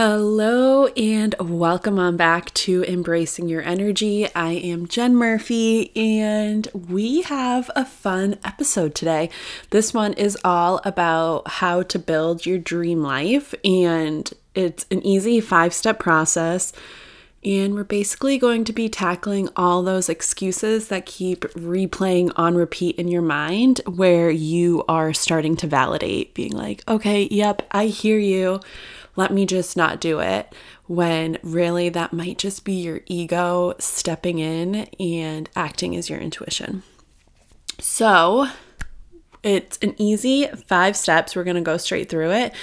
[0.00, 4.32] Hello, and welcome on back to Embracing Your Energy.
[4.32, 9.28] I am Jen Murphy, and we have a fun episode today.
[9.70, 15.40] This one is all about how to build your dream life, and it's an easy
[15.40, 16.72] five step process.
[17.44, 22.96] And we're basically going to be tackling all those excuses that keep replaying on repeat
[22.96, 28.18] in your mind, where you are starting to validate, being like, okay, yep, I hear
[28.18, 28.60] you
[29.18, 30.54] let me just not do it,
[30.86, 36.84] when really that might just be your ego stepping in and acting as your intuition.
[37.80, 38.46] So,
[39.42, 41.34] it's an easy five steps.
[41.34, 42.54] We're going to go straight through it.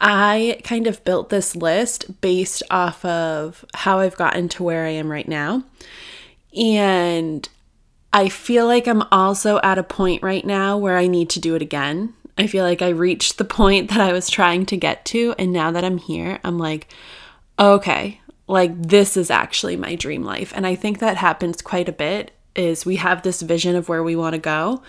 [0.00, 4.90] I kind of built this list based off of how I've gotten to where I
[4.90, 5.62] am right now.
[6.56, 7.48] And
[8.12, 11.54] I feel like I'm also at a point right now where I need to do
[11.54, 12.14] it again.
[12.36, 15.34] I feel like I reached the point that I was trying to get to.
[15.38, 16.88] And now that I'm here, I'm like,
[17.58, 20.52] okay, like this is actually my dream life.
[20.54, 24.02] And I think that happens quite a bit is we have this vision of where
[24.02, 24.82] we want to go.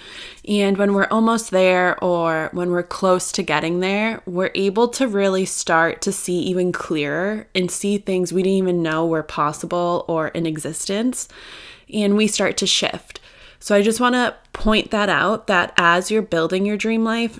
[0.48, 5.08] And when we're almost there or when we're close to getting there, we're able to
[5.08, 10.06] really start to see even clearer and see things we didn't even know were possible
[10.08, 11.28] or in existence.
[11.94, 13.21] And we start to shift.
[13.62, 17.40] So I just want to point that out that as you're building your dream life,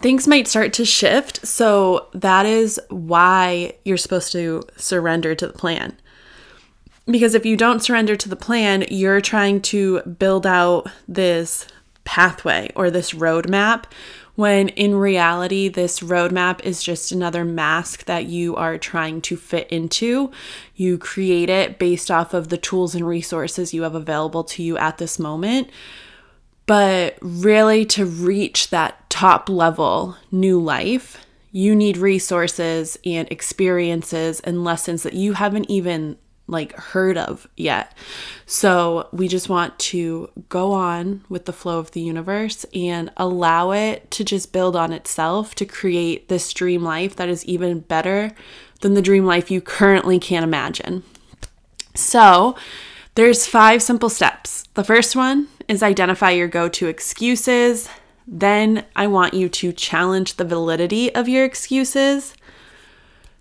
[0.00, 1.46] things might start to shift.
[1.46, 5.96] So that is why you're supposed to surrender to the plan.
[7.04, 11.66] Because if you don't surrender to the plan, you're trying to build out this
[12.04, 13.84] pathway or this roadmap
[14.40, 19.68] when in reality, this roadmap is just another mask that you are trying to fit
[19.68, 20.32] into.
[20.74, 24.76] You create it based off of the tools and resources you have available to you
[24.78, 25.70] at this moment.
[26.66, 34.64] But really, to reach that top level new life, you need resources and experiences and
[34.64, 36.16] lessons that you haven't even
[36.50, 37.96] like heard of yet.
[38.46, 43.70] So we just want to go on with the flow of the universe and allow
[43.70, 48.32] it to just build on itself to create this dream life that is even better
[48.80, 51.02] than the dream life you currently can't imagine.
[51.94, 52.56] So
[53.14, 54.64] there's five simple steps.
[54.74, 57.88] The first one is identify your go-to excuses.
[58.26, 62.34] Then I want you to challenge the validity of your excuses.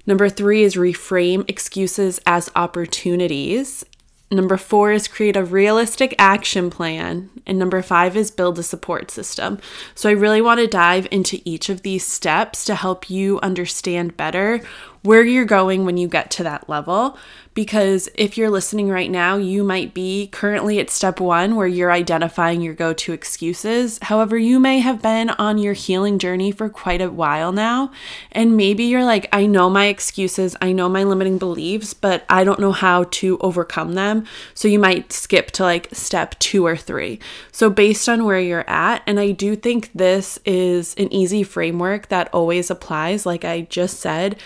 [0.06, 3.86] Number three is reframe excuses as opportunities.
[4.32, 7.30] Number four is create a realistic action plan.
[7.48, 9.60] And number five is build a support system.
[9.96, 14.18] So I really want to dive into each of these steps to help you understand
[14.18, 14.62] better
[15.02, 17.18] where you're going when you get to that level.
[17.56, 21.92] Because if you're listening right now, you might be currently at step one where you're
[21.92, 24.00] identifying your go to excuses.
[24.04, 27.92] However, you may have been on your healing journey for quite a while now.
[28.32, 32.44] And maybe you're like, I know my excuses, I know my limiting beliefs, but I
[32.44, 34.26] don't know how to overcome them.
[34.54, 37.20] So you might skip to like step two or three.
[37.52, 42.08] So, based on where you're at, and I do think this is an easy framework
[42.08, 44.40] that always applies, like I just said.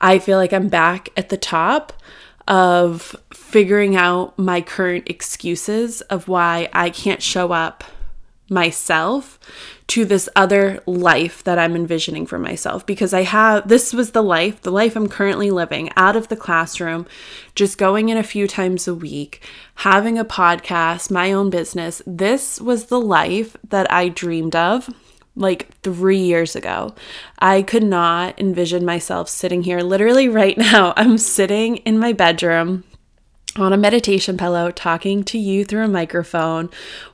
[0.00, 1.92] I feel like I'm back at the top
[2.48, 7.84] of figuring out my current excuses of why I can't show up
[8.48, 9.40] myself
[9.88, 14.22] to this other life that I'm envisioning for myself because I have this was the
[14.22, 17.06] life, the life I'm currently living out of the classroom,
[17.54, 19.42] just going in a few times a week,
[19.76, 22.02] having a podcast, my own business.
[22.06, 24.88] This was the life that I dreamed of
[25.36, 26.94] like three years ago.
[27.38, 29.80] I could not envision myself sitting here.
[29.80, 32.84] Literally, right now, I'm sitting in my bedroom
[33.56, 36.68] on a meditation pillow, talking to you through a microphone,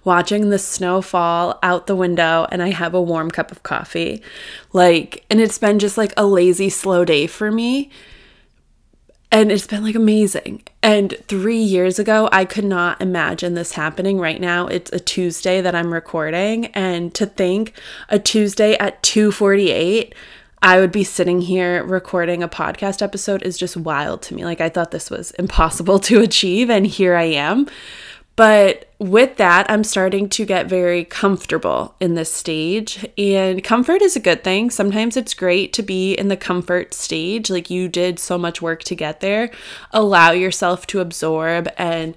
[0.05, 4.23] watching the snow fall out the window, and I have a warm cup of coffee.
[4.73, 7.91] Like, and it's been just like a lazy, slow day for me
[9.33, 10.63] and it's been like amazing.
[10.83, 14.19] And three years ago, I could not imagine this happening.
[14.19, 17.73] Right now, it's a Tuesday that I'm recording, and to think
[18.11, 20.13] a Tuesday at 2:48,
[20.61, 24.45] I would be sitting here recording a podcast episode is just wild to me.
[24.45, 27.67] Like I thought this was impossible to achieve, and here I am.
[28.35, 33.07] But with that, I'm starting to get very comfortable in this stage.
[33.19, 34.71] And comfort is a good thing.
[34.71, 37.51] Sometimes it's great to be in the comfort stage.
[37.51, 39.51] Like you did so much work to get there.
[39.91, 42.17] Allow yourself to absorb and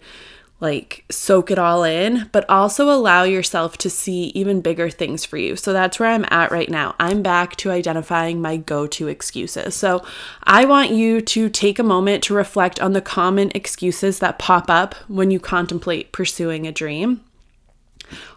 [0.60, 5.38] like soak it all in, but also allow yourself to see even bigger things for
[5.38, 5.56] you.
[5.56, 6.96] So that's where I'm at right now.
[7.00, 9.76] I'm back to identifying my go to excuses.
[9.76, 10.04] So
[10.44, 14.70] I want you to take a moment to reflect on the common excuses that pop
[14.70, 17.22] up when you contemplate pursuing a dream.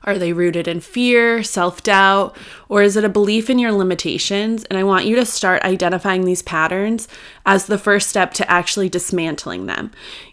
[0.05, 2.37] Are they rooted in fear, self doubt,
[2.69, 4.65] or is it a belief in your limitations?
[4.65, 7.09] And I want you to start identifying these patterns
[7.47, 9.91] as the first step to actually dismantling them.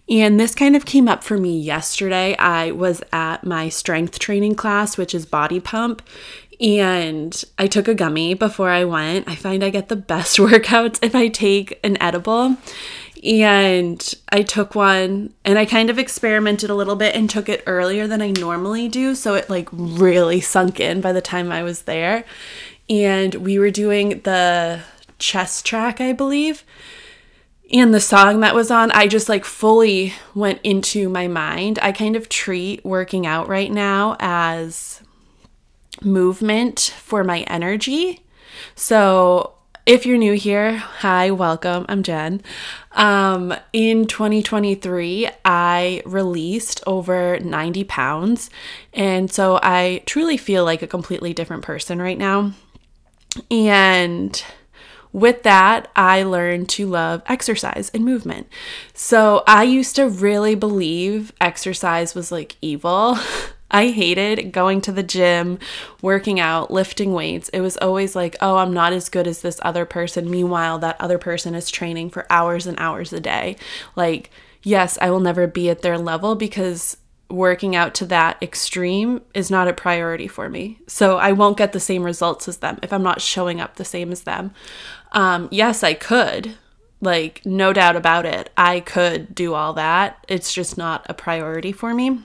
[0.07, 2.35] And this kind of came up for me yesterday.
[2.37, 6.03] I was at my strength training class, which is body pump,
[6.59, 9.27] and I took a gummy before I went.
[9.27, 12.57] I find I get the best workouts if I take an edible.
[13.25, 17.63] And I took one and I kind of experimented a little bit and took it
[17.65, 19.15] earlier than I normally do.
[19.15, 22.23] So it like really sunk in by the time I was there.
[22.87, 24.81] And we were doing the
[25.17, 26.63] chest track, I believe.
[27.73, 31.79] And the song that was on, I just like fully went into my mind.
[31.81, 35.01] I kind of treat working out right now as
[36.03, 38.21] movement for my energy.
[38.75, 39.54] So
[39.85, 41.85] if you're new here, hi, welcome.
[41.87, 42.41] I'm Jen.
[42.93, 48.49] Um, in 2023, I released over 90 pounds.
[48.93, 52.53] And so I truly feel like a completely different person right now.
[53.51, 54.43] And
[55.13, 58.47] with that, I learned to love exercise and movement.
[58.95, 63.19] So I used to really believe exercise was like evil.
[63.75, 65.59] I hated going to the gym,
[66.01, 67.49] working out, lifting weights.
[67.49, 70.31] It was always like, oh, I'm not as good as this other person.
[70.31, 73.57] Meanwhile, that other person is training for hours and hours a day.
[73.97, 74.31] Like,
[74.63, 76.95] yes, I will never be at their level because
[77.29, 80.79] working out to that extreme is not a priority for me.
[80.87, 83.83] So I won't get the same results as them if I'm not showing up the
[83.83, 84.53] same as them.
[85.11, 86.55] Um, yes, I could.
[87.01, 88.51] Like, no doubt about it.
[88.55, 90.23] I could do all that.
[90.29, 92.21] It's just not a priority for me.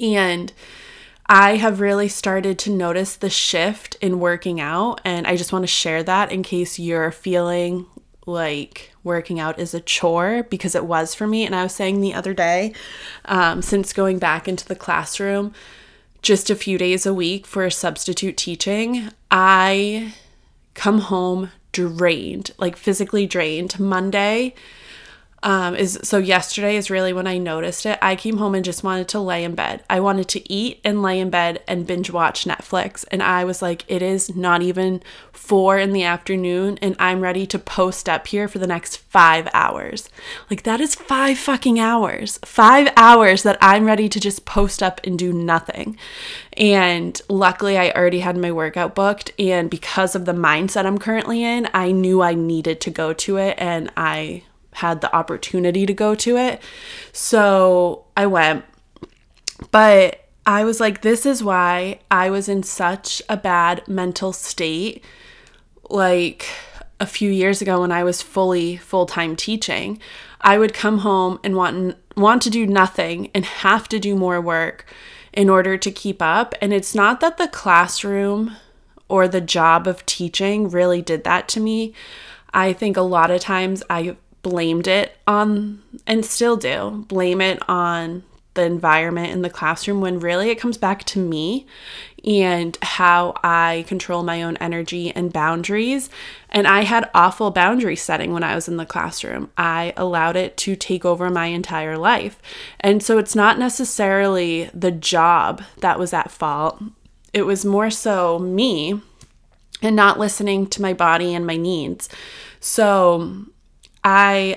[0.00, 0.52] And
[1.26, 5.00] I have really started to notice the shift in working out.
[5.04, 7.86] And I just want to share that in case you're feeling
[8.26, 11.44] like working out is a chore because it was for me.
[11.44, 12.74] And I was saying the other day,
[13.24, 15.54] um, since going back into the classroom
[16.22, 20.14] just a few days a week for substitute teaching, I
[20.74, 23.78] come home drained, like physically drained.
[23.78, 24.54] Monday,
[25.42, 27.98] um, is so yesterday is really when I noticed it.
[28.02, 29.84] I came home and just wanted to lay in bed.
[29.88, 33.04] I wanted to eat and lay in bed and binge watch Netflix.
[33.10, 35.02] And I was like, it is not even
[35.32, 39.48] four in the afternoon, and I'm ready to post up here for the next five
[39.54, 40.08] hours.
[40.50, 42.38] Like, that is five fucking hours.
[42.44, 45.96] Five hours that I'm ready to just post up and do nothing.
[46.56, 49.30] And luckily, I already had my workout booked.
[49.38, 53.36] And because of the mindset I'm currently in, I knew I needed to go to
[53.36, 53.54] it.
[53.58, 54.42] And I
[54.74, 56.62] had the opportunity to go to it.
[57.12, 58.64] So I went.
[59.70, 65.04] But I was like, this is why I was in such a bad mental state.
[65.90, 66.46] Like
[67.00, 70.00] a few years ago when I was fully full time teaching,
[70.40, 74.40] I would come home and want want to do nothing and have to do more
[74.40, 74.84] work
[75.32, 76.54] in order to keep up.
[76.60, 78.56] And it's not that the classroom
[79.08, 81.94] or the job of teaching really did that to me.
[82.52, 87.58] I think a lot of times I blamed it on, and still do, blame it
[87.68, 88.22] on
[88.54, 91.64] the environment in the classroom when really it comes back to me
[92.24, 96.10] and how I control my own energy and boundaries.
[96.50, 99.50] And I had awful boundary setting when I was in the classroom.
[99.56, 102.42] I allowed it to take over my entire life.
[102.80, 106.82] And so it's not necessarily the job that was at fault,
[107.32, 109.00] it was more so me
[109.80, 112.08] and not listening to my body and my needs.
[112.58, 113.44] So
[114.04, 114.56] I,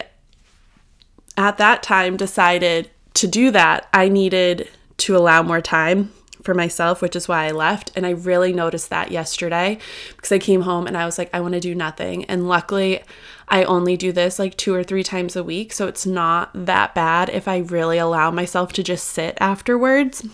[1.37, 3.87] at that time, decided to do that.
[3.93, 6.13] I needed to allow more time
[6.43, 7.91] for myself, which is why I left.
[7.95, 9.77] And I really noticed that yesterday
[10.15, 12.25] because I came home and I was like, I want to do nothing.
[12.25, 13.03] And luckily,
[13.47, 15.73] I only do this like two or three times a week.
[15.73, 20.25] So it's not that bad if I really allow myself to just sit afterwards.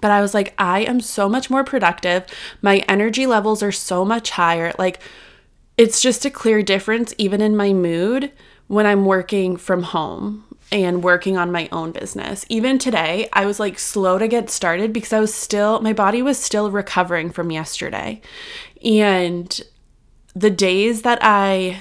[0.00, 2.26] But I was like, I am so much more productive.
[2.60, 4.72] My energy levels are so much higher.
[4.78, 5.00] Like,
[5.76, 8.32] it's just a clear difference, even in my mood,
[8.66, 12.44] when I'm working from home and working on my own business.
[12.48, 16.22] Even today, I was like slow to get started because I was still, my body
[16.22, 18.20] was still recovering from yesterday.
[18.84, 19.60] And
[20.34, 21.80] the days that I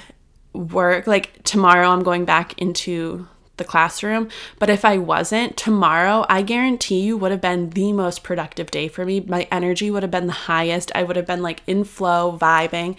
[0.54, 4.29] work, like tomorrow, I'm going back into the classroom.
[4.60, 8.88] But if I wasn't, tomorrow, I guarantee you would have been the most productive day
[8.88, 9.19] for me.
[9.22, 10.91] My energy would have been the highest.
[10.95, 12.98] I would have been like in flow, vibing.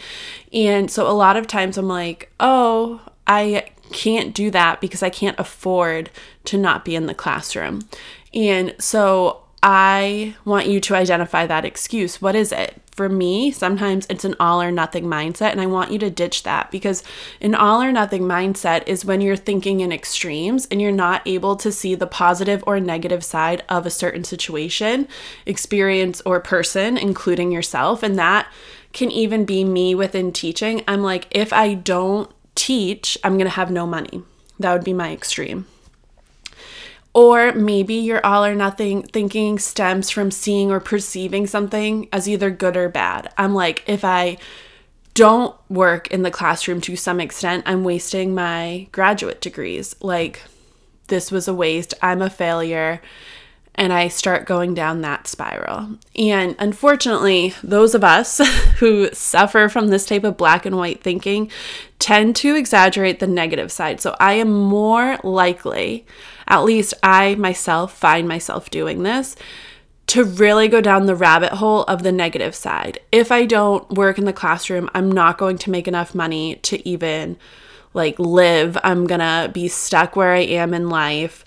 [0.53, 5.11] And so a lot of times I'm like, oh, I can't do that because I
[5.11, 6.11] can't afford
[6.45, 7.89] to not be in the classroom.
[8.33, 12.21] And so I want you to identify that excuse.
[12.21, 12.83] What is it?
[12.93, 16.43] For me, sometimes it's an all or nothing mindset, and I want you to ditch
[16.43, 17.03] that because
[17.41, 21.57] an all or nothing mindset is when you're thinking in extremes and you're not able
[21.57, 25.09] to see the positive or negative side of a certain situation,
[25.47, 28.03] experience, or person, including yourself.
[28.03, 28.47] And that
[28.93, 30.85] can even be me within teaching.
[30.87, 34.23] I'm like, if I don't teach, I'm to have no money.
[34.59, 35.67] That would be my extreme.
[37.15, 42.51] Or maybe your all or nothing thinking stems from seeing or perceiving something as either
[42.51, 43.33] good or bad.
[43.39, 44.37] I'm like, if I
[45.15, 49.95] don't work in the classroom to some extent, I'm wasting my graduate degrees.
[50.01, 50.43] Like,
[51.07, 51.95] this was a waste.
[52.03, 53.01] I'm a failure.
[53.77, 55.99] And I start going down that spiral.
[56.17, 58.39] And unfortunately, those of us
[58.79, 61.51] who suffer from this type of black and white thinking
[61.99, 64.01] tend to exaggerate the negative side.
[64.01, 66.07] So I am more likely
[66.47, 69.37] at least I myself find myself doing this
[70.07, 72.99] to really go down the rabbit hole of the negative side.
[73.11, 76.87] If I don't work in the classroom, I'm not going to make enough money to
[76.87, 77.39] even
[77.95, 78.77] like live.
[78.85, 81.45] I'm going to be stuck where I am in life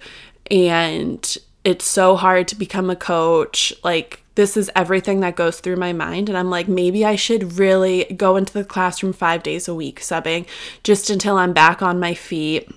[0.50, 3.74] and it's so hard to become a coach.
[3.84, 7.60] Like this is everything that goes through my mind and I'm like maybe I should
[7.60, 10.48] really go into the classroom 5 days a week subbing
[10.84, 12.72] just until I'm back on my feet.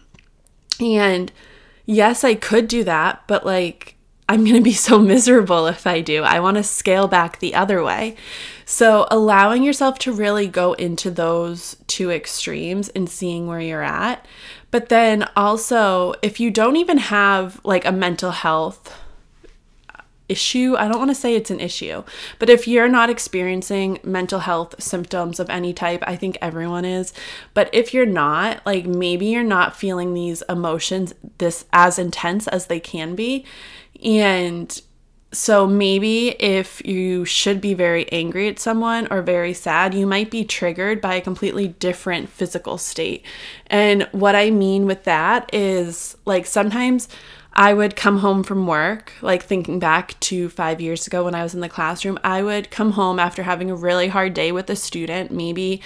[0.80, 1.32] And
[1.90, 3.96] yes, I could do that, but like,
[4.28, 6.22] I'm going to be so miserable if I do.
[6.22, 8.16] I want to scale back the other way.
[8.64, 14.24] So, allowing yourself to really go into those two extremes and seeing where you're at.
[14.70, 18.96] But then also, if you don't even have like a mental health
[20.30, 20.76] issue.
[20.78, 22.04] I don't want to say it's an issue,
[22.38, 27.12] but if you're not experiencing mental health symptoms of any type, I think everyone is.
[27.52, 32.66] But if you're not, like maybe you're not feeling these emotions this as intense as
[32.66, 33.44] they can be.
[34.02, 34.80] And
[35.32, 40.30] so maybe if you should be very angry at someone or very sad, you might
[40.30, 43.24] be triggered by a completely different physical state.
[43.68, 47.08] And what I mean with that is like sometimes
[47.52, 51.42] I would come home from work, like thinking back to five years ago when I
[51.42, 54.70] was in the classroom, I would come home after having a really hard day with
[54.70, 55.30] a student.
[55.30, 55.82] Maybe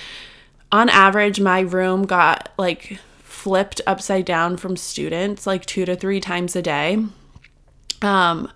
[0.71, 6.21] on average, my room got like flipped upside down from students like two to three
[6.21, 7.05] times a day.
[8.03, 8.51] Um,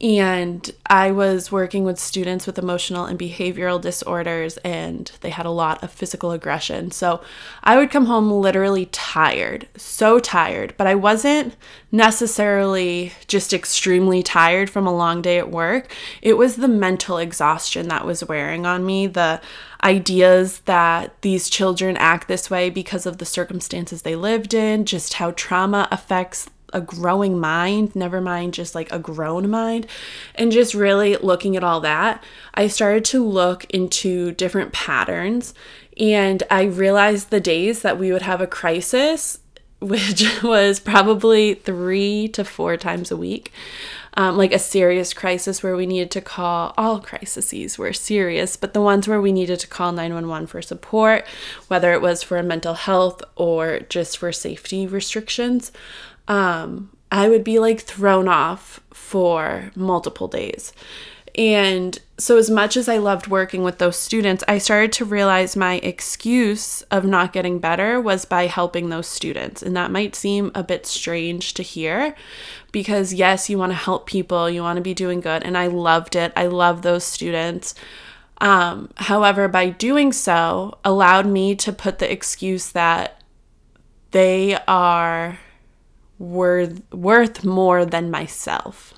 [0.00, 5.50] and I was working with students with emotional and behavioral disorders, and they had a
[5.50, 6.90] lot of physical aggression.
[6.90, 7.22] So
[7.62, 11.56] I would come home literally tired, so tired, but I wasn't
[11.92, 15.92] necessarily just extremely tired from a long day at work.
[16.22, 19.40] It was the mental exhaustion that was wearing on me, the
[19.82, 25.14] ideas that these children act this way because of the circumstances they lived in, just
[25.14, 29.86] how trauma affects a growing mind, never mind just like a grown mind.
[30.34, 35.54] And just really looking at all that, I started to look into different patterns
[35.98, 39.38] and I realized the days that we would have a crisis,
[39.80, 43.52] which was probably three to four times a week.
[44.16, 48.72] Um, like a serious crisis where we needed to call all crises were serious, but
[48.72, 51.26] the ones where we needed to call 911 for support,
[51.66, 55.72] whether it was for mental health or just for safety restrictions,
[56.28, 60.72] um, I would be like thrown off for multiple days.
[61.36, 65.56] And so, as much as I loved working with those students, I started to realize
[65.56, 69.60] my excuse of not getting better was by helping those students.
[69.60, 72.14] And that might seem a bit strange to hear
[72.70, 75.42] because, yes, you want to help people, you want to be doing good.
[75.42, 76.32] And I loved it.
[76.36, 77.74] I love those students.
[78.40, 83.22] Um, however, by doing so, allowed me to put the excuse that
[84.12, 85.40] they are
[86.30, 88.94] worth worth more than myself.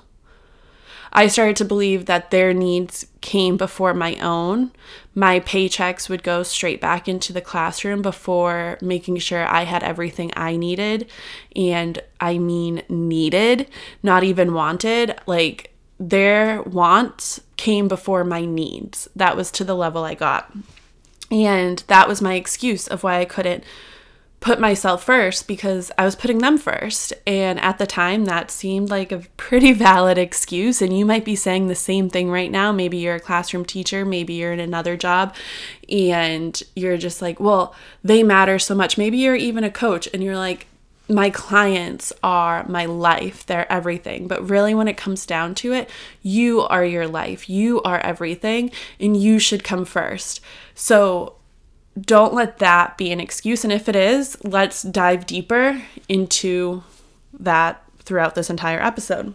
[1.13, 4.71] I started to believe that their needs came before my own.
[5.15, 10.31] My paychecks would go straight back into the classroom before making sure I had everything
[10.35, 11.09] I needed.
[11.55, 13.67] And I mean, needed,
[14.03, 15.15] not even wanted.
[15.25, 19.09] Like, their wants came before my needs.
[19.15, 20.53] That was to the level I got.
[21.31, 23.63] And that was my excuse of why I couldn't
[24.39, 27.11] put myself first because I was putting them first.
[27.25, 30.81] And at the time, that seemed like a pretty valid excuse.
[30.81, 32.71] And you might be saying the same thing right now.
[32.71, 35.35] Maybe you're a classroom teacher, maybe you're in another job,
[35.89, 38.97] and you're just like, well, they matter so much.
[38.97, 40.67] Maybe you're even a coach and you're like,
[41.09, 44.27] my clients are my life, they're everything.
[44.27, 45.89] But really, when it comes down to it,
[46.21, 50.41] you are your life, you are everything, and you should come first.
[50.75, 51.36] So,
[51.99, 53.63] don't let that be an excuse.
[53.63, 56.83] And if it is, let's dive deeper into
[57.39, 59.33] that throughout this entire episode.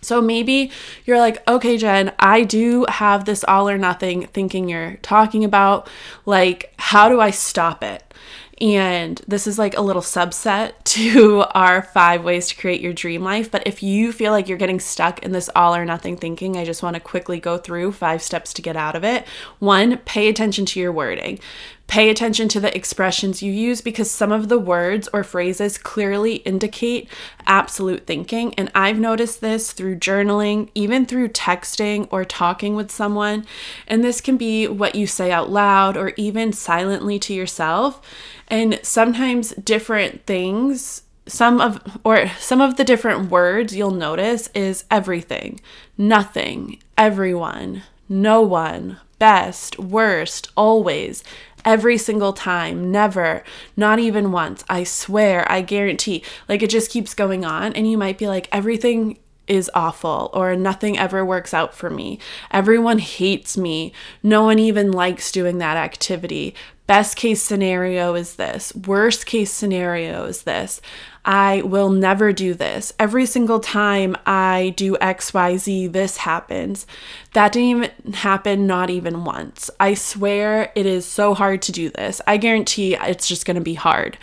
[0.00, 0.70] So maybe
[1.06, 5.88] you're like, okay, Jen, I do have this all or nothing thinking you're talking about.
[6.26, 8.02] Like, how do I stop it?
[8.60, 13.22] And this is like a little subset to our five ways to create your dream
[13.22, 13.50] life.
[13.50, 16.64] But if you feel like you're getting stuck in this all or nothing thinking, I
[16.64, 19.26] just want to quickly go through five steps to get out of it.
[19.58, 21.40] One, pay attention to your wording.
[21.86, 26.36] Pay attention to the expressions you use because some of the words or phrases clearly
[26.36, 27.08] indicate
[27.46, 28.54] absolute thinking.
[28.54, 33.46] And I've noticed this through journaling, even through texting or talking with someone.
[33.86, 38.00] And this can be what you say out loud or even silently to yourself.
[38.48, 44.84] And sometimes different things some of or some of the different words you'll notice is
[44.90, 45.60] everything,
[45.96, 51.24] nothing, everyone, no one, best, worst, always,
[51.64, 53.42] every single time, never,
[53.76, 54.64] not even once.
[54.68, 56.22] I swear, I guarantee.
[56.48, 57.72] Like it just keeps going on.
[57.72, 62.18] And you might be like, everything is awful or nothing ever works out for me.
[62.50, 63.92] Everyone hates me.
[64.22, 66.54] No one even likes doing that activity.
[66.86, 68.74] Best case scenario is this.
[68.74, 70.80] Worst case scenario is this.
[71.24, 72.92] I will never do this.
[72.98, 76.86] Every single time I do XYZ, this happens.
[77.32, 79.70] That didn't even happen, not even once.
[79.80, 82.20] I swear it is so hard to do this.
[82.26, 84.18] I guarantee it's just going to be hard.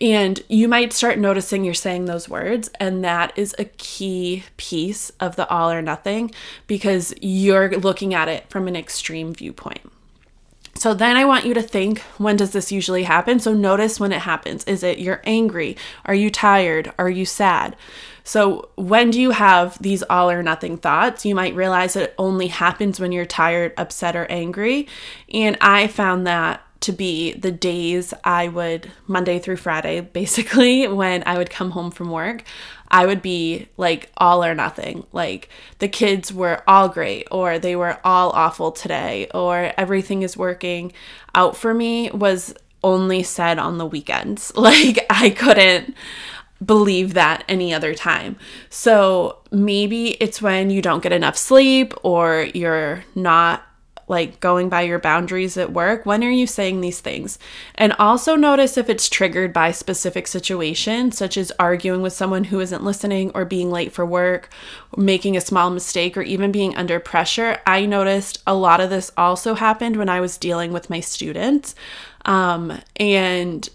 [0.00, 5.10] And you might start noticing you're saying those words, and that is a key piece
[5.20, 6.32] of the all or nothing
[6.66, 9.80] because you're looking at it from an extreme viewpoint.
[10.84, 13.40] So then I want you to think when does this usually happen?
[13.40, 14.64] So notice when it happens.
[14.64, 15.78] Is it you're angry?
[16.04, 16.92] Are you tired?
[16.98, 17.74] Are you sad?
[18.22, 21.24] So when do you have these all or nothing thoughts?
[21.24, 24.86] You might realize it only happens when you're tired, upset, or angry.
[25.32, 31.22] And I found that to be the days I would, Monday through Friday, basically, when
[31.24, 32.44] I would come home from work,
[32.94, 35.04] I would be like all or nothing.
[35.12, 35.48] Like
[35.80, 40.92] the kids were all great, or they were all awful today, or everything is working
[41.34, 44.52] out for me was only said on the weekends.
[44.64, 45.96] Like I couldn't
[46.64, 48.36] believe that any other time.
[48.70, 53.66] So maybe it's when you don't get enough sleep or you're not
[54.08, 56.04] like going by your boundaries at work?
[56.04, 57.38] When are you saying these things?
[57.74, 62.60] And also notice if it's triggered by specific situations, such as arguing with someone who
[62.60, 64.50] isn't listening or being late for work,
[64.96, 67.60] making a small mistake, or even being under pressure.
[67.66, 71.74] I noticed a lot of this also happened when I was dealing with my students.
[72.24, 73.68] Um, and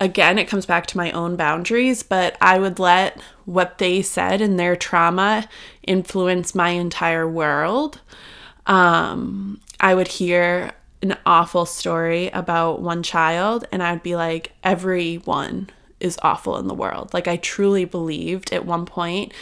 [0.00, 4.40] again, it comes back to my own boundaries, but I would let what they said
[4.40, 5.48] and their trauma
[5.82, 8.00] influence my entire world
[8.66, 15.70] um, I would hear an awful story about one child, and I'd be like, everyone
[16.00, 17.12] is awful in the world.
[17.14, 19.32] Like, I truly believed at one point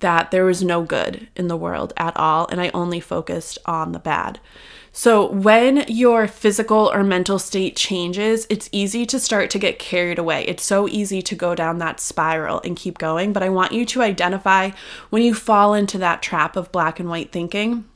[0.00, 3.92] that there was no good in the world at all, and I only focused on
[3.92, 4.40] the bad.
[4.94, 10.18] So, when your physical or mental state changes, it's easy to start to get carried
[10.18, 10.44] away.
[10.44, 13.32] It's so easy to go down that spiral and keep going.
[13.32, 14.72] But I want you to identify
[15.08, 17.86] when you fall into that trap of black and white thinking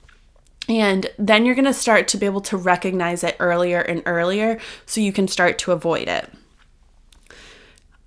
[0.68, 4.59] and then you're going to start to be able to recognize it earlier and earlier
[4.85, 6.31] so you can start to avoid it.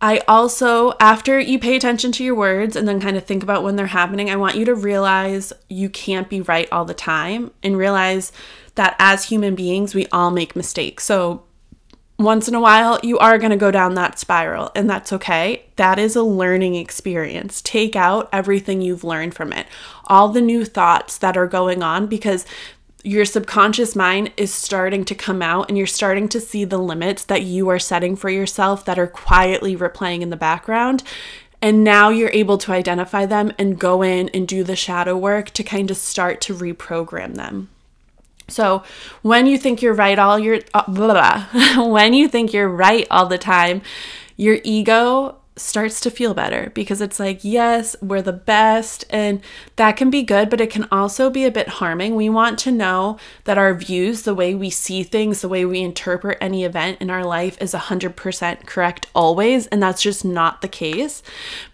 [0.01, 3.63] I also, after you pay attention to your words and then kind of think about
[3.63, 7.51] when they're happening, I want you to realize you can't be right all the time
[7.63, 8.31] and realize
[8.75, 11.03] that as human beings, we all make mistakes.
[11.03, 11.43] So
[12.19, 15.63] once in a while, you are going to go down that spiral, and that's okay.
[15.77, 17.61] That is a learning experience.
[17.61, 19.65] Take out everything you've learned from it,
[20.05, 22.45] all the new thoughts that are going on, because
[23.03, 27.23] your subconscious mind is starting to come out and you're starting to see the limits
[27.23, 31.01] that you are setting for yourself that are quietly replaying in the background.
[31.61, 35.51] And now you're able to identify them and go in and do the shadow work
[35.51, 37.69] to kind of start to reprogram them.
[38.49, 38.83] So
[39.21, 43.07] when you think you're right all your uh, blah, blah, when you think you're right
[43.09, 43.81] all the time,
[44.35, 49.05] your ego starts to feel better because it's like, yes, we're the best.
[49.09, 49.41] And
[49.75, 52.15] that can be good, but it can also be a bit harming.
[52.15, 55.81] We want to know that our views, the way we see things, the way we
[55.81, 59.67] interpret any event in our life is 100% correct always.
[59.67, 61.21] And that's just not the case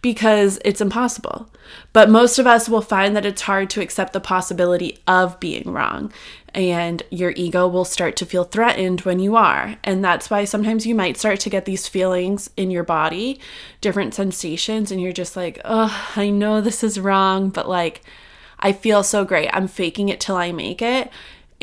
[0.02, 1.50] because it's impossible.
[1.94, 5.72] But most of us will find that it's hard to accept the possibility of being
[5.72, 6.12] wrong
[6.56, 9.76] and your ego will start to feel threatened when you are.
[9.84, 13.40] And that's why sometimes you might start to get these feelings in your body,
[13.82, 18.02] different sensations, and you're just like, oh, I know this is wrong, but like,
[18.58, 19.50] I feel so great.
[19.52, 21.12] I'm faking it till I make it.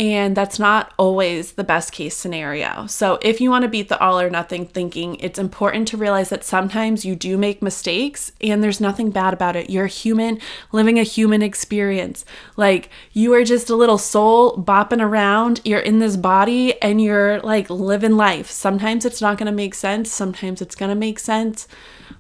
[0.03, 2.89] And that's not always the best case scenario.
[2.89, 6.29] So, if you want to beat the all or nothing thinking, it's important to realize
[6.31, 9.71] that sometimes you do make mistakes and there's nothing bad about it.
[9.71, 10.41] You're human
[10.73, 12.25] living a human experience.
[12.57, 15.61] Like, you are just a little soul bopping around.
[15.65, 18.51] You're in this body and you're like living life.
[18.51, 21.69] Sometimes it's not going to make sense, sometimes it's going to make sense.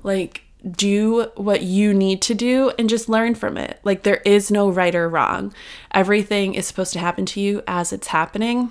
[0.04, 3.80] Like, do what you need to do and just learn from it.
[3.82, 5.52] Like, there is no right or wrong.
[5.92, 8.70] Everything is supposed to happen to you as it's happening.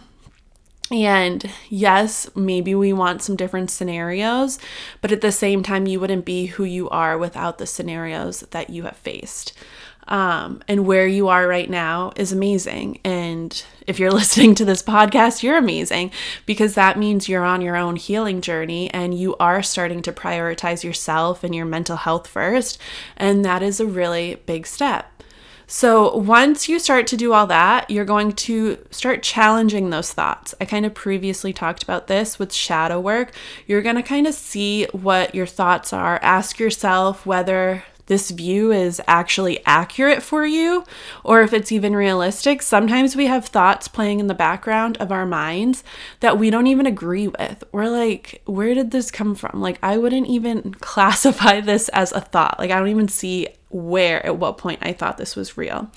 [0.92, 4.60] And yes, maybe we want some different scenarios,
[5.00, 8.70] but at the same time, you wouldn't be who you are without the scenarios that
[8.70, 9.54] you have faced.
[10.08, 13.00] Um, and where you are right now is amazing.
[13.04, 16.12] And if you're listening to this podcast, you're amazing
[16.46, 20.84] because that means you're on your own healing journey and you are starting to prioritize
[20.84, 22.78] yourself and your mental health first.
[23.16, 25.12] And that is a really big step.
[25.74, 30.54] So, once you start to do all that, you're going to start challenging those thoughts.
[30.60, 33.32] I kind of previously talked about this with shadow work.
[33.68, 36.20] You're going to kind of see what your thoughts are.
[36.22, 40.84] Ask yourself whether this view is actually accurate for you
[41.24, 42.62] or if it's even realistic.
[42.62, 45.84] Sometimes we have thoughts playing in the background of our minds
[46.20, 47.64] that we don't even agree with.
[47.72, 49.62] We're like, where did this come from?
[49.62, 52.60] Like, I wouldn't even classify this as a thought.
[52.60, 55.90] Like, I don't even see where, at what point I thought this was real.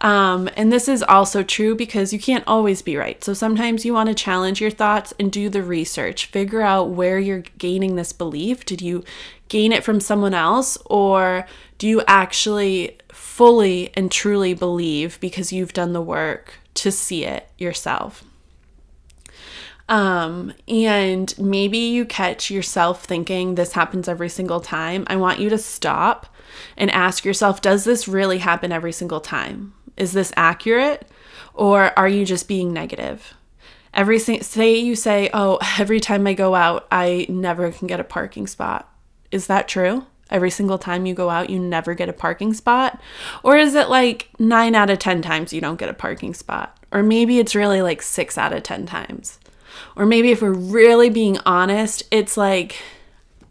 [0.00, 3.22] Um, and this is also true because you can't always be right.
[3.22, 7.18] So sometimes you want to challenge your thoughts and do the research, figure out where
[7.18, 8.64] you're gaining this belief.
[8.64, 9.04] Did you
[9.48, 15.72] gain it from someone else, or do you actually fully and truly believe because you've
[15.72, 18.24] done the work to see it yourself?
[19.90, 25.04] Um, and maybe you catch yourself thinking this happens every single time.
[25.08, 26.32] I want you to stop
[26.76, 29.74] and ask yourself, does this really happen every single time?
[30.00, 31.06] Is this accurate?
[31.52, 33.34] Or are you just being negative?
[33.92, 38.04] Every say you say, "Oh, every time I go out, I never can get a
[38.04, 38.90] parking spot."
[39.30, 40.06] Is that true?
[40.30, 43.00] Every single time you go out, you never get a parking spot?
[43.42, 46.78] Or is it like 9 out of 10 times you don't get a parking spot?
[46.92, 49.40] Or maybe it's really like 6 out of 10 times.
[49.96, 52.80] Or maybe if we're really being honest, it's like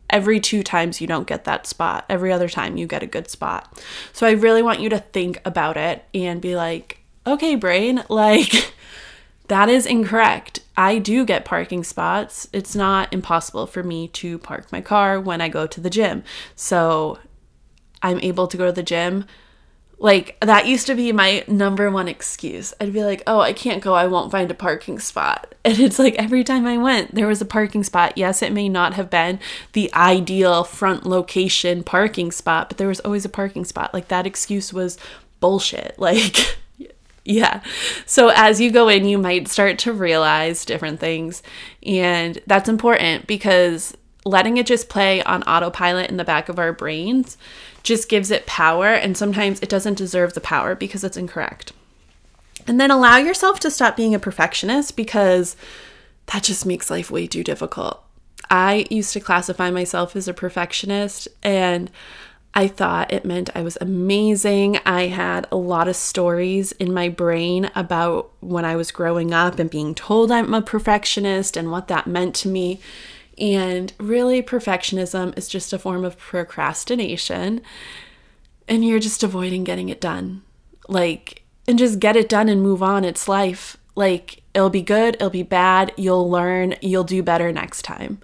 [0.10, 2.06] every two times you don't get that spot.
[2.10, 3.82] Every other time you get a good spot.
[4.13, 8.74] So I really want you to think about it and be like, okay, brain, like
[9.48, 10.60] that is incorrect.
[10.78, 12.48] I do get parking spots.
[12.54, 16.24] It's not impossible for me to park my car when I go to the gym.
[16.56, 17.19] So
[18.02, 19.26] I'm able to go to the gym
[20.01, 22.73] like that used to be my number one excuse.
[22.79, 23.93] I'd be like, "Oh, I can't go.
[23.93, 27.41] I won't find a parking spot." And it's like every time I went, there was
[27.41, 28.17] a parking spot.
[28.17, 29.39] Yes, it may not have been
[29.73, 33.93] the ideal front location parking spot, but there was always a parking spot.
[33.93, 34.97] Like that excuse was
[35.41, 35.95] bullshit.
[35.99, 36.57] Like
[37.25, 37.62] yeah.
[38.05, 41.43] So as you go in, you might start to realize different things,
[41.85, 46.73] and that's important because letting it just play on autopilot in the back of our
[46.73, 47.38] brains
[47.89, 51.73] just gives it power, and sometimes it doesn't deserve the power because it's incorrect.
[52.67, 55.56] And then allow yourself to stop being a perfectionist because
[56.28, 58.04] that just makes life way too difficult.
[58.47, 61.89] I used to classify myself as a perfectionist and
[62.54, 64.78] I thought it meant I was amazing.
[64.86, 69.58] I had a lot of stories in my brain about when I was growing up
[69.58, 72.80] and being told I'm a perfectionist and what that meant to me.
[73.39, 77.62] And really, perfectionism is just a form of procrastination.
[78.67, 80.43] And you're just avoiding getting it done.
[80.88, 83.06] Like, and just get it done and move on.
[83.06, 83.78] It's life.
[83.95, 85.91] Like, it'll be good, it'll be bad.
[85.97, 88.21] You'll learn, you'll do better next time.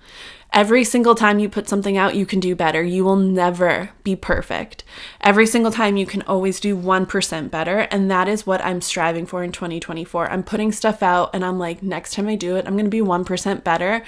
[0.53, 2.81] Every single time you put something out, you can do better.
[2.81, 4.85] You will never be perfect.
[5.19, 7.79] Every single time, you can always do 1% better.
[7.79, 10.31] And that is what I'm striving for in 2024.
[10.31, 12.89] I'm putting stuff out and I'm like, next time I do it, I'm going to
[12.89, 14.01] be 1% better.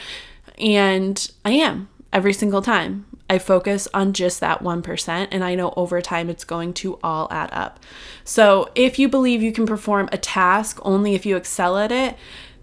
[0.57, 3.05] And I am every single time.
[3.29, 7.27] I focus on just that 1%, and I know over time it's going to all
[7.29, 7.79] add up.
[8.23, 12.15] So, if you believe you can perform a task only if you excel at it,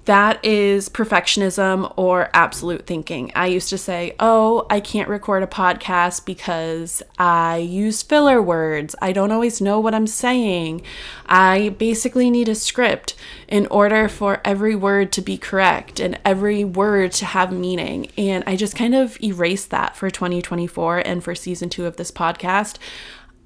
[0.04, 3.32] that is perfectionism or absolute thinking.
[3.34, 8.94] I used to say, Oh, I can't record a podcast because I use filler words.
[9.00, 10.82] I don't always know what I'm saying.
[11.26, 13.14] I basically need a script
[13.48, 18.10] in order for every word to be correct and every word to have meaning.
[18.18, 22.10] And I just kind of erased that for 2024 and for season two of this
[22.10, 22.78] podcast.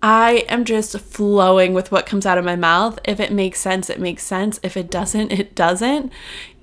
[0.02, 2.98] I am just flowing with what comes out of my mouth.
[3.04, 4.60] If it makes sense, it makes sense.
[4.62, 6.12] If it doesn't, it doesn't.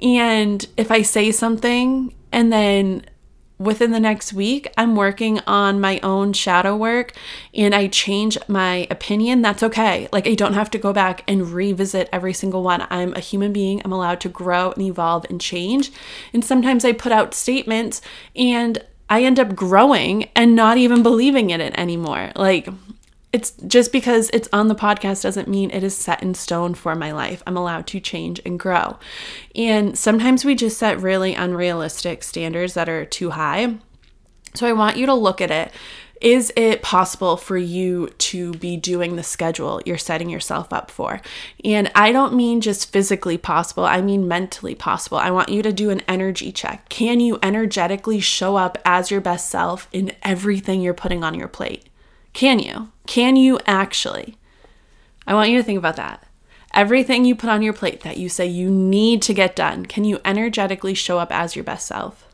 [0.02, 3.06] And if I say something and then
[3.58, 7.14] within the next week I'm working on my own shadow work
[7.54, 10.08] and I change my opinion, that's okay.
[10.12, 12.86] Like, I don't have to go back and revisit every single one.
[12.90, 15.92] I'm a human being, I'm allowed to grow and evolve and change.
[16.34, 18.02] And sometimes I put out statements
[18.36, 22.32] and I end up growing and not even believing in it anymore.
[22.36, 22.68] Like,
[23.36, 26.96] it's just because it's on the podcast doesn't mean it is set in stone for
[26.96, 27.44] my life.
[27.46, 28.98] I'm allowed to change and grow.
[29.54, 33.76] And sometimes we just set really unrealistic standards that are too high.
[34.54, 35.74] So I want you to look at it.
[36.22, 41.20] Is it possible for you to be doing the schedule you're setting yourself up for?
[41.66, 45.18] And I don't mean just physically possible, I mean mentally possible.
[45.18, 46.88] I want you to do an energy check.
[46.88, 51.50] Can you energetically show up as your best self in everything you're putting on your
[51.50, 51.90] plate?
[52.36, 52.92] Can you?
[53.08, 54.38] Can you actually?
[55.26, 56.28] I want you to think about that.
[56.74, 60.04] Everything you put on your plate that you say you need to get done, can
[60.04, 62.28] you energetically show up as your best self?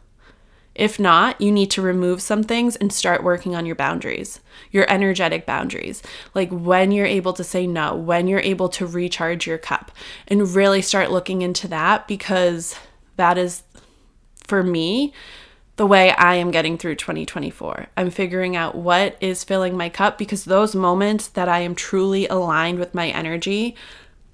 [0.73, 4.39] If not, you need to remove some things and start working on your boundaries,
[4.71, 6.01] your energetic boundaries.
[6.33, 9.91] Like when you're able to say no, when you're able to recharge your cup,
[10.27, 12.75] and really start looking into that because
[13.17, 13.61] that is,
[14.47, 15.13] for me,
[15.77, 17.87] the way I am getting through 2024.
[17.97, 22.27] I'm figuring out what is filling my cup because those moments that I am truly
[22.27, 23.75] aligned with my energy,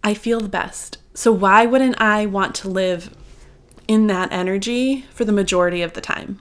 [0.04, 0.98] I feel the best.
[1.14, 3.16] So, why wouldn't I want to live
[3.88, 6.40] in that energy for the majority of the time?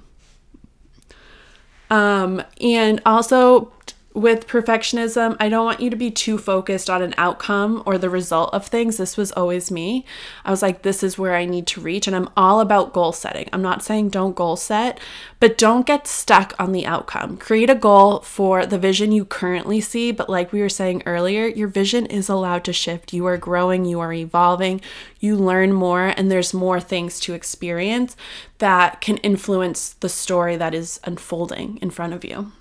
[1.91, 3.73] Um, and also,
[4.17, 8.09] with perfectionism, I don't want you to be too focused on an outcome or the
[8.09, 8.97] result of things.
[8.97, 10.07] This was always me.
[10.43, 12.07] I was like, this is where I need to reach.
[12.07, 13.47] And I'm all about goal setting.
[13.53, 14.99] I'm not saying don't goal set,
[15.39, 17.37] but don't get stuck on the outcome.
[17.37, 20.13] Create a goal for the vision you currently see.
[20.13, 23.13] But like we were saying earlier, your vision is allowed to shift.
[23.13, 24.81] You are growing, you are evolving,
[25.21, 28.17] you learn more, and there's more things to experience
[28.59, 32.53] that can influence the story that is unfolding in front of you.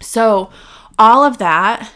[0.00, 0.50] So,
[0.98, 1.90] all of that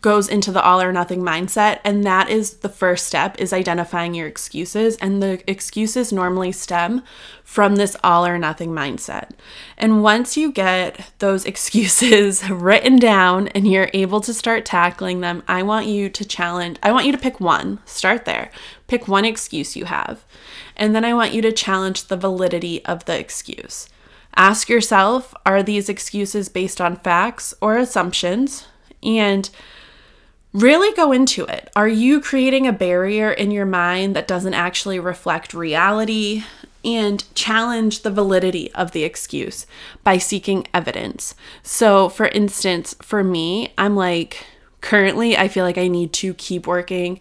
[0.00, 4.14] goes into the all or nothing mindset and that is the first step is identifying
[4.14, 7.02] your excuses and the excuses normally stem
[7.42, 9.30] from this all or nothing mindset.
[9.76, 15.42] And once you get those excuses written down and you're able to start tackling them,
[15.48, 17.80] I want you to challenge I want you to pick one.
[17.84, 18.50] Start there.
[18.86, 20.24] Pick one excuse you have.
[20.76, 23.88] And then I want you to challenge the validity of the excuse.
[24.36, 28.66] Ask yourself are these excuses based on facts or assumptions?
[29.02, 29.48] And
[30.52, 31.70] really go into it.
[31.76, 36.44] Are you creating a barrier in your mind that doesn't actually reflect reality?
[36.84, 39.66] And challenge the validity of the excuse
[40.04, 41.34] by seeking evidence.
[41.62, 44.46] So, for instance, for me, I'm like,
[44.80, 47.18] currently, I feel like I need to keep working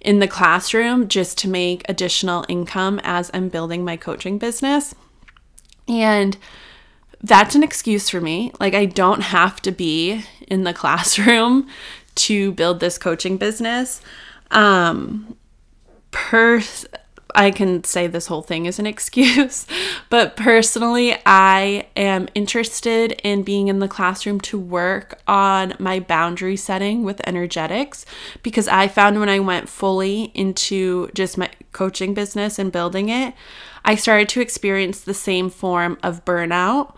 [0.00, 4.94] in the classroom just to make additional income as I'm building my coaching business.
[5.88, 6.36] And
[7.22, 8.52] that's an excuse for me.
[8.60, 11.68] Like, I don't have to be in the classroom
[12.16, 14.00] to build this coaching business.
[14.50, 15.36] Um,
[16.10, 16.62] per
[17.36, 19.66] I can say this whole thing is an excuse,
[20.10, 26.56] but personally, I am interested in being in the classroom to work on my boundary
[26.56, 28.04] setting with energetics
[28.42, 33.34] because I found when I went fully into just my coaching business and building it,
[33.84, 36.94] I started to experience the same form of burnout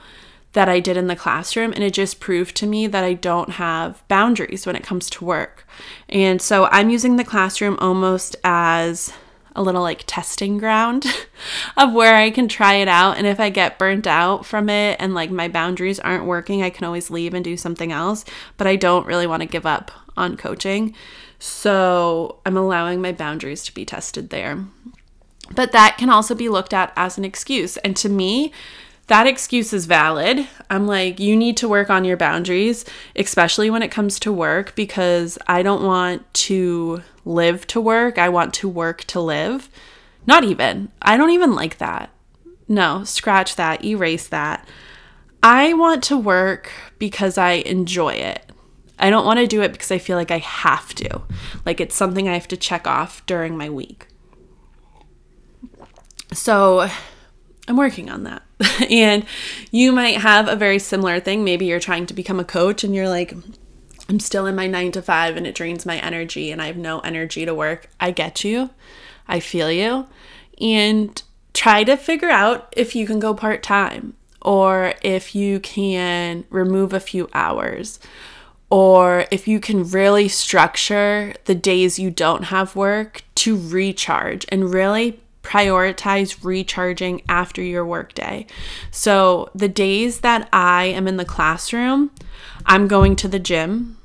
[0.53, 1.73] that I did in the classroom.
[1.73, 5.25] And it just proved to me that I don't have boundaries when it comes to
[5.25, 5.67] work.
[6.09, 9.13] And so I'm using the classroom almost as
[9.59, 11.05] a little like testing ground
[11.77, 13.19] of where I can try it out.
[13.19, 16.71] And if I get burnt out from it and like my boundaries aren't working, I
[16.71, 18.25] can always leave and do something else.
[18.57, 20.95] But I don't really want to give up on coaching.
[21.41, 24.65] So I'm allowing my boundaries to be tested there.
[25.51, 27.77] But that can also be looked at as an excuse.
[27.79, 28.53] And to me,
[29.09, 30.47] that excuse is valid.
[30.71, 32.85] I'm like, you need to work on your boundaries,
[33.17, 38.19] especially when it comes to work, because I don't want to live to work.
[38.19, 39.69] I want to work to live.
[40.27, 40.91] Not even.
[41.01, 42.11] I don't even like that.
[42.67, 44.67] No, scratch that, erase that.
[45.43, 48.45] I want to work because I enjoy it.
[48.99, 51.23] I don't want to do it because I feel like I have to.
[51.65, 54.09] Like it's something I have to check off during my week.
[56.33, 56.89] So
[57.69, 58.43] I'm working on that.
[58.91, 59.25] and
[59.71, 61.45] you might have a very similar thing.
[61.45, 63.35] Maybe you're trying to become a coach and you're like,
[64.09, 66.77] I'm still in my nine to five and it drains my energy and I have
[66.77, 67.89] no energy to work.
[68.01, 68.71] I get you.
[69.27, 70.07] I feel you.
[70.61, 76.45] And try to figure out if you can go part time or if you can
[76.49, 77.99] remove a few hours
[78.71, 84.73] or if you can really structure the days you don't have work to recharge and
[84.73, 88.47] really prioritize recharging after your workday.
[88.91, 92.11] So, the days that I am in the classroom,
[92.69, 93.99] I'm going to the gym.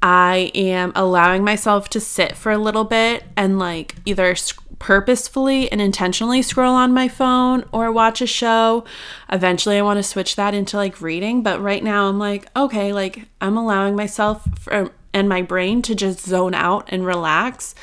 [0.00, 4.34] I am allowing myself to sit for a little bit and like either
[4.78, 8.84] purposefully and intentionally scroll on my phone or watch a show.
[9.28, 12.92] Eventually, I want to switch that into like reading, but right now I'm like, okay,
[12.92, 17.74] like I'm allowing myself for, and my brain to just zone out and relax.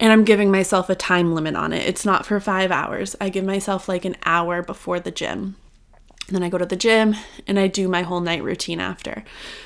[0.00, 1.86] And I'm giving myself a time limit on it.
[1.86, 3.14] It's not for five hours.
[3.20, 5.54] I give myself like an hour before the gym.
[6.28, 7.14] Then I go to the gym
[7.46, 9.24] and I do my whole night routine after.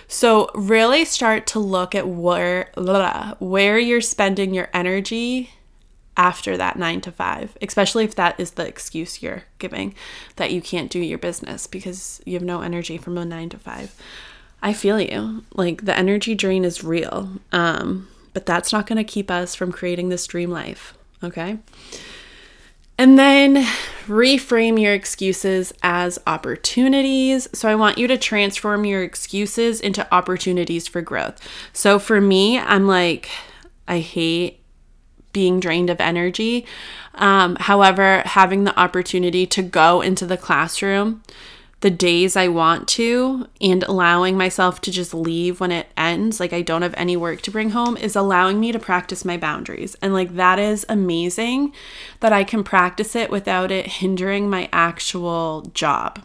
[0.08, 5.50] So really start to look at where blah, where you're spending your energy
[6.16, 9.94] after that 9 to 5, especially if that is the excuse you're giving
[10.34, 13.58] that you can't do your business because you have no energy from a 9 to
[13.58, 13.94] 5.
[14.60, 15.44] I feel you.
[15.54, 17.30] Like the energy drain is real.
[17.52, 21.58] Um, but that's not going to keep us from creating this dream life, okay?
[22.98, 23.64] And then
[24.06, 27.48] reframe your excuses as opportunities.
[27.52, 31.40] So I want you to transform your excuses into opportunities for growth.
[31.72, 33.30] So for me, I'm like,
[33.86, 34.60] I hate
[35.32, 36.66] being drained of energy.
[37.14, 41.22] Um, however, having the opportunity to go into the classroom
[41.80, 46.52] the days I want to and allowing myself to just leave when it ends, like
[46.52, 49.96] I don't have any work to bring home, is allowing me to practice my boundaries.
[50.02, 51.72] And like that is amazing
[52.20, 56.24] that I can practice it without it hindering my actual job.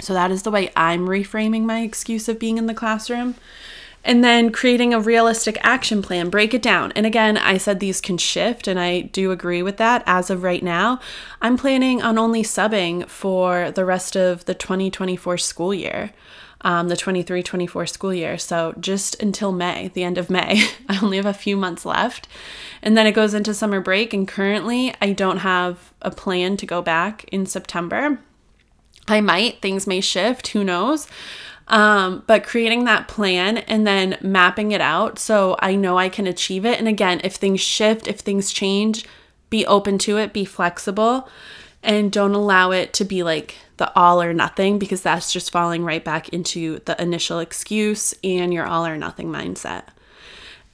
[0.00, 3.36] So that is the way I'm reframing my excuse of being in the classroom
[4.04, 6.30] and then creating a realistic action plan.
[6.30, 6.92] Break it down.
[6.92, 10.02] And again i said these can shift and i do agree with that.
[10.06, 11.00] As of right now
[11.40, 16.12] i'm planning on only subbing for the rest of the 2024 school year
[16.62, 18.36] um, the 23 24 school year.
[18.38, 22.28] So just until may the end of may i only have a few months left.
[22.82, 26.66] And then it goes into summer break and currently i don't have a plan to
[26.66, 28.20] go back in september.
[29.08, 31.08] I might things may shift who knows
[31.70, 36.26] um, but creating that plan and then mapping it out so I know I can
[36.26, 36.78] achieve it.
[36.78, 39.06] And again, if things shift, if things change,
[39.50, 41.28] be open to it, be flexible,
[41.82, 45.84] and don't allow it to be like the all or nothing because that's just falling
[45.84, 49.84] right back into the initial excuse and your all or nothing mindset.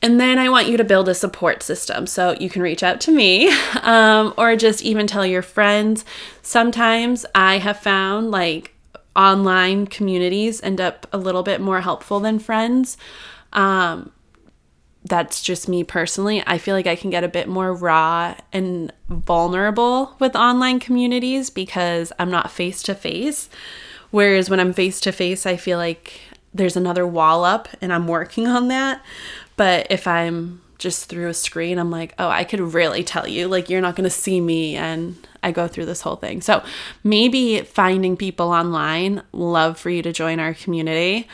[0.01, 2.07] And then I want you to build a support system.
[2.07, 6.07] So you can reach out to me um, or just even tell your friends.
[6.41, 8.73] Sometimes I have found like
[9.17, 12.97] online communities end up a little bit more helpful than friends.
[13.53, 14.13] Um,
[15.05, 16.43] that's just me personally.
[16.47, 21.49] I feel like I can get a bit more raw and vulnerable with online communities
[21.49, 23.49] because I'm not face to face.
[24.11, 26.21] Whereas when I'm face to face, I feel like
[26.53, 29.05] there's another wall up and I'm working on that.
[29.57, 33.49] But if I'm just through a screen, I'm like, oh, I could really tell you,
[33.49, 34.77] like, you're not going to see me.
[34.77, 36.41] And I go through this whole thing.
[36.41, 36.65] So
[37.05, 41.29] maybe finding people online, love for you to join our community.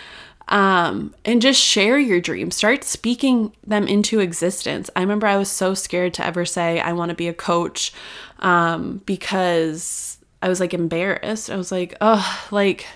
[0.48, 2.56] Um, and just share your dreams.
[2.56, 4.90] Start speaking them into existence.
[4.94, 7.92] I remember I was so scared to ever say, I want to be a coach
[8.40, 11.48] um, because I was like embarrassed.
[11.48, 12.86] I was like, oh, like,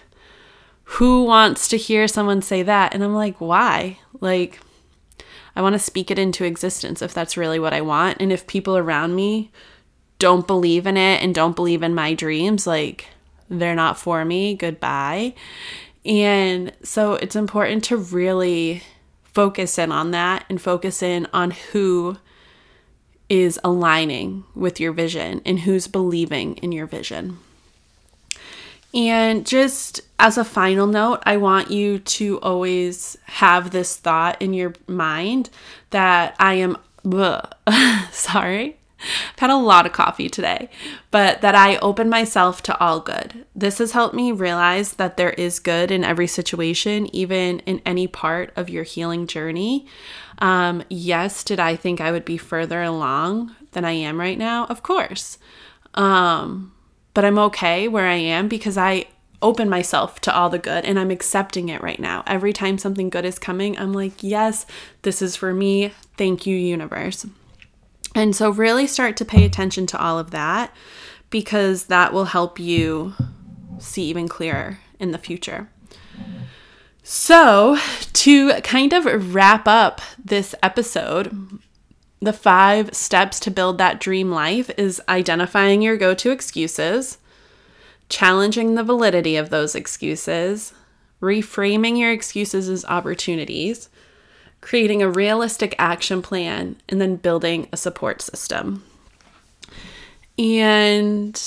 [0.85, 2.93] who wants to hear someone say that?
[2.93, 4.01] And I'm like, why?
[4.21, 4.61] Like,
[5.55, 8.21] I want to speak it into existence if that's really what I want.
[8.21, 9.51] And if people around me
[10.19, 13.09] don't believe in it and don't believe in my dreams, like
[13.49, 15.35] they're not for me, goodbye.
[16.05, 18.83] And so it's important to really
[19.25, 22.17] focus in on that and focus in on who
[23.29, 27.39] is aligning with your vision and who's believing in your vision.
[28.95, 34.55] And just as a final note, I want you to always have this thought in
[34.55, 35.51] your mind
[35.91, 36.79] that I am,
[38.13, 38.79] sorry,
[39.33, 40.69] I've had a lot of coffee today,
[41.11, 43.45] but that I open myself to all good.
[43.55, 48.07] This has helped me realize that there is good in every situation, even in any
[48.07, 49.87] part of your healing journey.
[50.39, 54.67] Um, yes, did I think I would be further along than I am right now?
[54.67, 55.39] Of course.
[55.95, 56.73] Um,
[57.15, 59.07] but I'm okay where I am because I
[59.43, 62.23] open myself to all the good and I'm accepting it right now.
[62.27, 64.67] Every time something good is coming, I'm like, yes,
[65.03, 65.93] this is for me.
[66.17, 67.27] Thank you, universe.
[68.17, 70.75] And so, really start to pay attention to all of that
[71.29, 73.13] because that will help you
[73.79, 75.69] see even clearer in the future.
[77.03, 77.77] So,
[78.15, 81.61] to kind of wrap up this episode,
[82.21, 87.19] the five steps to build that dream life is identifying your go to excuses,
[88.09, 90.73] challenging the validity of those excuses,
[91.21, 93.91] reframing your excuses as opportunities,
[94.67, 98.83] creating a realistic action plan, and then building a support system.
[100.37, 101.41] And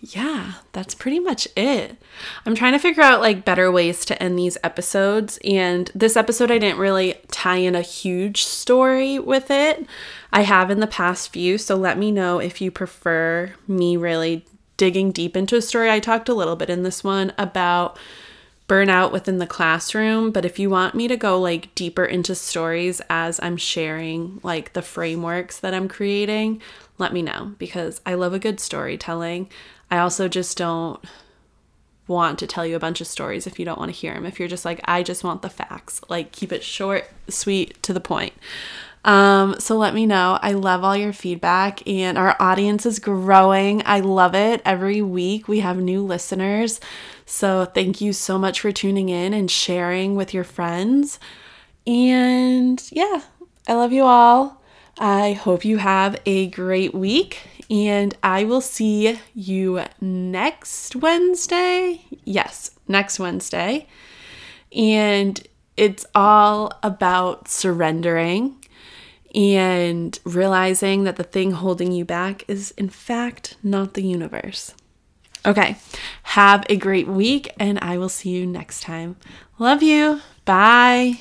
[0.00, 1.96] yeah, that's pretty much it.
[2.44, 5.38] I'm trying to figure out like better ways to end these episodes.
[5.44, 9.86] And this episode, I didn't really tie in a huge story with it.
[10.32, 11.58] I have in the past few.
[11.58, 14.44] So let me know if you prefer me really
[14.76, 15.88] digging deep into a story.
[15.88, 17.96] I talked a little bit in this one about
[18.68, 23.00] burnout within the classroom, but if you want me to go like deeper into stories
[23.08, 26.60] as I'm sharing like the frameworks that I'm creating,
[26.98, 29.48] let me know because I love a good storytelling.
[29.90, 31.04] I also just don't
[32.08, 34.26] want to tell you a bunch of stories if you don't want to hear them.
[34.26, 37.92] If you're just like, I just want the facts, like keep it short, sweet, to
[37.92, 38.32] the point.
[39.06, 40.36] Um, so let me know.
[40.42, 43.82] I love all your feedback, and our audience is growing.
[43.86, 44.60] I love it.
[44.64, 46.80] Every week we have new listeners.
[47.24, 51.20] So thank you so much for tuning in and sharing with your friends.
[51.86, 53.22] And yeah,
[53.68, 54.60] I love you all.
[54.98, 62.02] I hope you have a great week, and I will see you next Wednesday.
[62.24, 63.86] Yes, next Wednesday.
[64.72, 65.40] And
[65.76, 68.56] it's all about surrendering
[69.36, 74.74] and realizing that the thing holding you back is, in fact, not the universe.
[75.44, 75.76] Okay,
[76.22, 79.16] have a great week, and I will see you next time.
[79.58, 80.22] Love you.
[80.44, 81.20] Bye.